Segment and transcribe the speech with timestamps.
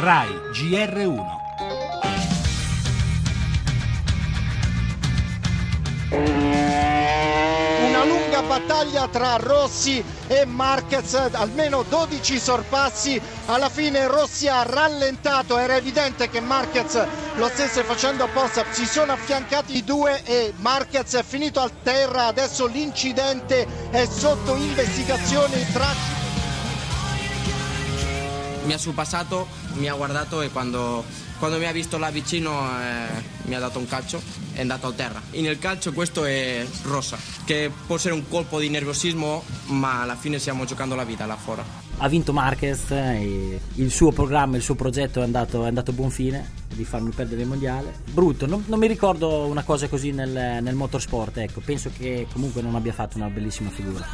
[0.00, 1.26] RAI GR1
[7.84, 15.58] Una lunga battaglia tra Rossi e Marquez, almeno 12 sorpassi, alla fine Rossi ha rallentato,
[15.58, 17.04] era evidente che Marquez
[17.34, 22.26] lo stesse facendo apposta, si sono affiancati i due e Marquez è finito a terra,
[22.26, 26.18] adesso l'incidente è sotto investigazione tra
[28.68, 29.48] mi ha sorpassato,
[29.78, 31.04] mi ha guardato e quando,
[31.38, 34.20] quando mi ha visto là vicino eh, mi ha dato un calcio
[34.52, 35.22] e è andato a terra.
[35.30, 40.38] Nel calcio questo è rosa, che può essere un colpo di nervosismo, ma alla fine
[40.38, 41.62] stiamo giocando la vita là fuori.
[42.00, 45.94] Ha vinto Marquez, e il suo programma, il suo progetto è andato, è andato a
[45.94, 47.92] buon fine di farmi perdere il mondiale.
[48.12, 52.62] Brutto, non, non mi ricordo una cosa così nel, nel motorsport, ecco, penso che comunque
[52.62, 54.06] non abbia fatto una bellissima figura.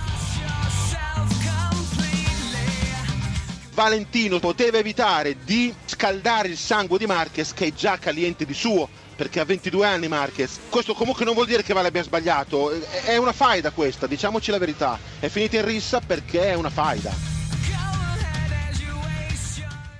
[3.74, 8.88] Valentino poteva evitare di scaldare il sangue di Marquez che è già caliente di suo
[9.16, 10.60] perché ha 22 anni Marquez.
[10.70, 12.70] Questo comunque non vuol dire che Vale abbia sbagliato,
[13.04, 14.98] è una faida questa, diciamoci la verità.
[15.18, 17.33] È finita in rissa perché è una faida.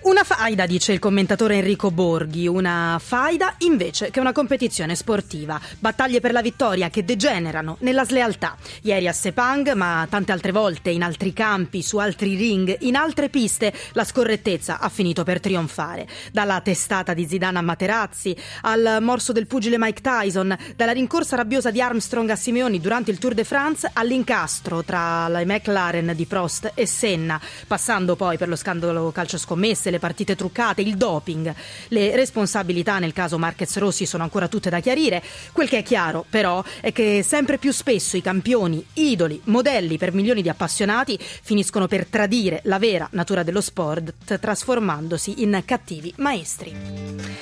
[0.04, 5.58] Una faida, dice il commentatore Enrico Borghi, una faida invece che una competizione sportiva.
[5.78, 8.54] Battaglie per la vittoria che degenerano nella slealtà.
[8.82, 13.30] Ieri a Sepang, ma tante altre volte in altri campi, su altri ring, in altre
[13.30, 16.06] piste, la scorrettezza ha finito per trionfare.
[16.30, 21.70] Dalla testata di Zidane a Materazzi, al morso del pugile Mike Tyson, dalla rincorsa rabbiosa
[21.70, 26.72] di Armstrong a Simeoni durante il Tour de France all'incastro tra la McLaren di Prost
[26.74, 31.54] e Senna, passando poi per lo scandalo calcio scommesse, le partite truccate, il doping.
[31.88, 35.22] Le responsabilità nel caso Marquez Rossi sono ancora tutte da chiarire.
[35.52, 40.12] Quel che è chiaro, però, è che sempre più spesso i campioni, idoli, modelli per
[40.12, 47.33] milioni di appassionati finiscono per tradire la vera natura dello sport, trasformandosi in cattivi maestri.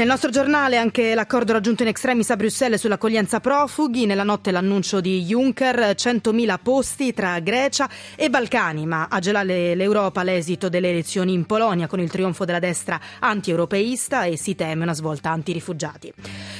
[0.00, 4.98] Nel nostro giornale anche l'accordo raggiunto in extremis a Bruxelles sull'accoglienza profughi, nella notte l'annuncio
[4.98, 11.34] di Juncker, 100.000 posti tra Grecia e Balcani, ma a gelare l'Europa l'esito delle elezioni
[11.34, 16.10] in Polonia con il trionfo della destra anti-europeista e si teme una svolta anti-rifugiati.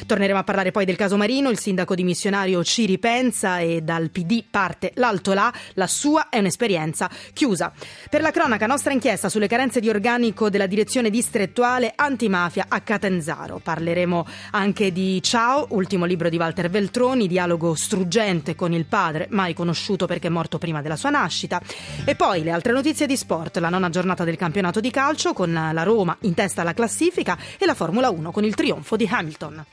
[0.04, 4.44] Torneremo a parlare poi del caso Marino, il sindaco dimissionario ci ripensa e dal PD
[4.50, 7.72] parte l'alto là, la sua è un'esperienza chiusa.
[8.10, 13.29] Per la cronaca, nostra inchiesta sulle carenze di organico della direzione distrettuale antimafia a Catanzaro.
[13.30, 13.60] Pesaro.
[13.62, 19.54] Parleremo anche di Ciao, ultimo libro di Walter Veltroni, dialogo struggente con il padre, mai
[19.54, 21.60] conosciuto perché è morto prima della sua nascita.
[22.04, 25.52] E poi le altre notizie di sport, la nona giornata del campionato di calcio con
[25.52, 29.64] la Roma in testa alla classifica e la Formula 1 con il trionfo di Hamilton.